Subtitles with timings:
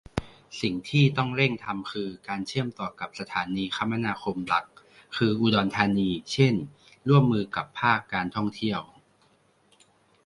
[0.61, 4.65] สิ่งที่ต้องเริ่งทำคือ การเชื่อมต่อกับสถานีคมนาคมหลัก
[5.17, 6.53] คือ อุดรธานี เช่น
[7.09, 8.81] ร่วมมือกับภาคการท่องเที่ยว